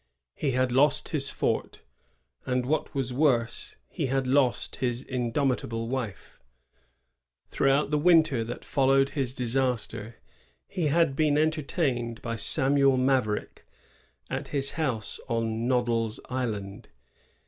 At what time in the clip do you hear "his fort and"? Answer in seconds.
1.09-2.65